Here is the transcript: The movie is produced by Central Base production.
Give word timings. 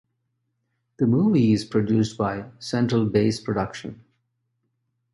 The 0.97 1.05
movie 1.05 1.51
is 1.53 1.63
produced 1.63 2.17
by 2.17 2.45
Central 2.57 3.05
Base 3.05 3.39
production. 3.39 4.03